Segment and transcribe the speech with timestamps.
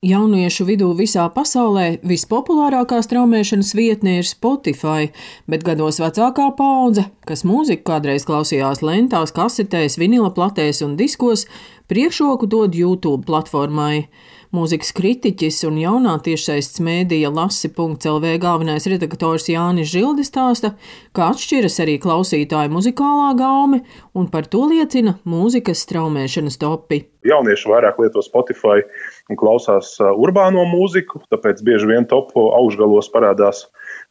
[0.00, 5.10] Jauniešu vidū visā pasaulē vispopulārākā straumēšanas vietne ir Spotify,
[5.44, 11.44] bet gados vecākā paudze, kas mūziku kādreiz klausījās lentās, kasetēs, vinila platēs un diskos,
[11.92, 14.06] priekšroku dod YouTube platformai.
[14.50, 20.72] Mūzikas kritiķis un jaunā tiešsaistes mēdīja lasi.lv galvenais redaktors Jānis Žildis stāsta,
[21.14, 27.04] ka atšķiras arī klausītāju muzikālā gaume, un par to liecina mūzikas straumēšanas topi.
[27.30, 28.82] Jaunieši vairāk lieto Spotify
[29.30, 33.68] un klausās urbāno mūziku, tāpēc bieži vien topu augšgalos parādās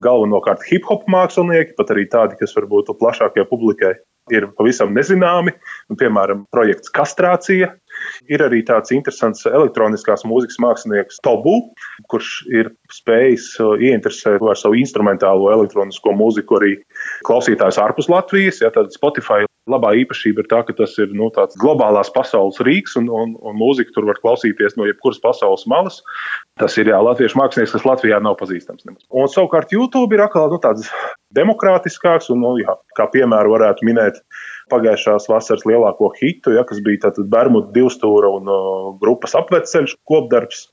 [0.08, 3.98] galvenokārt hip hop mākslinieki, pat arī tādi, kas varbūt plašākajai publikai
[4.34, 5.54] ir pavisam nezināmi.
[6.00, 7.74] Piemēram, projekts Kastrācija.
[8.32, 11.58] Ir arī tāds interesants elektroniskās mūzikas mākslinieks Tobu,
[12.12, 16.76] kurš ir spējis ieinteresēt ar savu instrumentālo elektronisko mūziku arī
[17.28, 18.62] klausītājus ārpus Latvijas.
[18.64, 22.96] Ja, tad Spotify labā īpašība ir tā, ka tas ir nu, tāds globālās pasaules rīks,
[23.00, 26.00] un, un, un mūzika tur var klausīties no jebkuras pasaules malas.
[26.60, 28.86] Tas ir jā, latviešu mākslinieks, kas Latvijā nav pazīstams.
[28.88, 29.06] Nemaz.
[29.10, 30.90] Un savukārt YouTube ir atkal nu, tāds
[31.38, 34.20] demokrātiskāks, un, nu, jā, kā piemēru varētu minēt
[34.74, 40.68] pagājušās vasaras lielāko hitu, ja, kas bija Bermuda divstūra un uh, grupas apveceļš kopdarbs.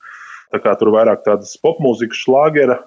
[0.53, 2.77] Tā kā tur vairāk tādas popmūzikas, šlāgera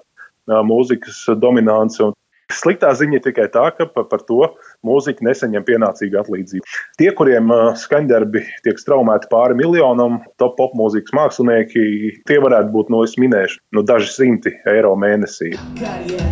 [0.47, 2.11] mūzikas dominance.
[2.55, 4.51] Sliktā ziņa ir tikai tā, ka par to
[4.87, 6.77] mūziķi nesaņem pienācīgu atlīdzību.
[7.01, 11.85] Tie, kuriem skaņdarbi tiek straumēti pāri miljonam, top pop mūzikas mākslinieki,
[12.29, 15.55] tie varētu būt, no es minēšu, no daži simti eiro mēnesī.
[15.81, 16.31] Karjera.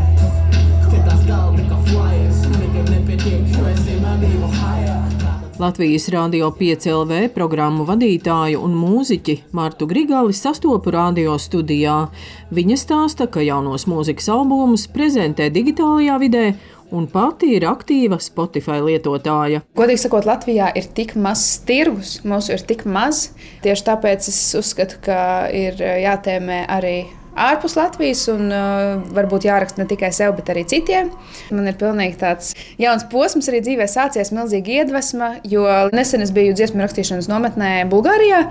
[5.60, 11.98] Latvijas Rādio 5LV programmu vadītāju un mūziķi Martu Grigali sastopu radio studijā.
[12.56, 16.46] Viņa stāsta, ka jaunos mūzikas albumus prezentē digitālajā vidē
[16.96, 19.66] un pati ir aktīva Spotify lietotāja.
[19.76, 23.34] Godīgi sakot, Latvijā ir tik mazs tirgus, mums ir tik maz.
[23.66, 25.20] Tieši tāpēc es uzskatu, ka
[25.52, 27.02] ir jātēmē arī
[27.38, 31.12] ārpus Latvijas, un uh, varbūt jāraksta ne tikai sev, bet arī citiem.
[31.54, 35.66] Man ir pilnīgi tāds jauns posms arī dzīvē sācies, milzīga iedvesma, jo
[35.96, 38.46] nesen es biju dziesmu rakstīšanas nometnē Bulgārijā,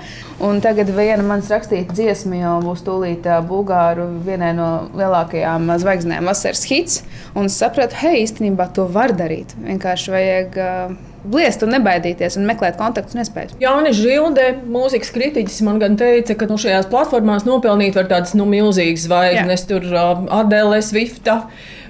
[0.45, 6.29] un tagad viena manas rakstīta dziesma jau būs tūlīt uh, Bulgāru vienai no lielākajām zvaigznēm
[6.29, 7.03] vasaras hits,
[7.35, 9.57] un es sapratu, hei, īstenībā to var darīt.
[9.65, 13.57] Vienkārši vajag uh, bliest un nebaidīties un meklēt kontaktus un iespējas.
[13.63, 18.47] Jānis Žilde, mūzikas kritiķis, man gan teica, ka nu, šajās platformās nopelnīt var tādas nu,
[18.49, 21.41] milzīgas zvaigznes, tur uh, Adele, Swifta,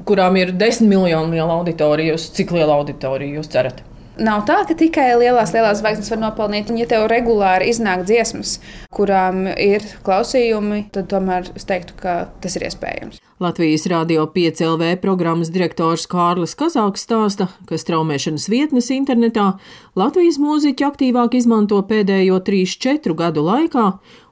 [0.08, 2.16] kurām ir desmit miljonu liela auditorija.
[2.38, 3.84] Cik liela auditorija jūs cerat?
[4.18, 6.72] Nav tā, ka tikai lielās, lielās zvaigznes var nopelnīt.
[6.80, 8.56] Ja tev regulāri iznāk dziesmas,
[8.94, 13.22] kurām ir klausījumi, tad tomēr es teiktu, ka tas ir iespējams.
[13.38, 19.53] Latvijas Rādio 5LV programmas direktors Kārlis Kazāks stāsta, ka straumēšanas vietnes internetā
[19.94, 23.84] Latvijas mūziķi aktīvāk izmanto pēdējo 3-4 gadu laikā,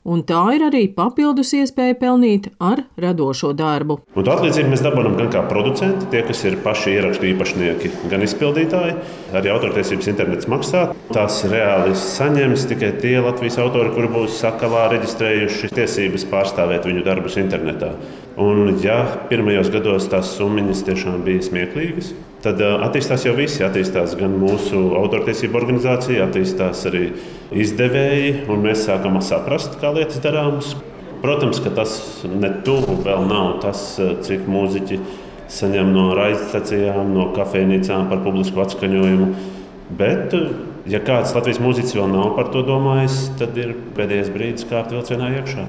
[0.06, 3.98] un tā ir arī papildus iespēja pelnīt ar radošo darbu.
[4.16, 8.24] Un tā atlīdzību mēs dabūjam gan kā producenti, tie, kas ir paši ierakstu īpašnieki, gan
[8.26, 8.94] izpildītāji.
[9.36, 10.84] Arī autortiesības internets maksā.
[11.12, 17.38] Tās reāli saņems tikai tie Latvijas autori, kuri būs sakalā reģistrējuši tiesības pārstāvēt viņu darbus
[17.42, 17.92] internetā.
[18.40, 19.00] Un, ja
[19.30, 22.12] pirmajos gados tās summas tiešām bija smieklīgas,
[22.46, 23.64] tad attīstās jau visi.
[23.66, 27.08] Attīstās gan mūsu autortiesību organizācija, attīstās arī
[27.54, 30.74] izdevēji, un mēs sākam saprast, kā lietas darāmas.
[31.22, 31.96] Protams, ka tas
[32.28, 33.82] ne tuvu vēl nav tas,
[34.26, 35.00] cik mūziķi
[35.50, 39.28] saņem no raidstacijām, no kafejnīcām par publisku atskaņojumu.
[39.98, 40.34] Bet
[40.86, 45.32] Ja kāds Latvijas mūziķis vēl nav par to domājis, tad ir pēdējais brīdis kāpt vilcienā
[45.40, 45.64] iekšā.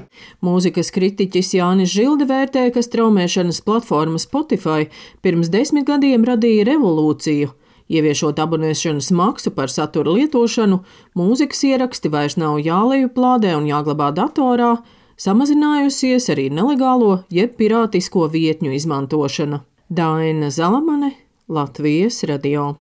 [0.46, 4.86] Mūzikas kritiķis Jānis Žilde vērtē, ka straumēšanas platforma Spotify
[5.26, 7.50] pirms desmit gadiem radīja revolūciju.
[7.90, 10.84] Ieviešot abonēšanas maksu par satura lietošanu,
[11.18, 14.76] mūzikas ieraksti vairs nav jāleju plādē un jāglabā datorā,
[15.18, 19.64] samazinājusies arī nelegālo jeb pirātisko vietņu izmantošana.
[19.90, 21.16] Daina Zalamane,
[21.48, 22.76] Latvijas radio.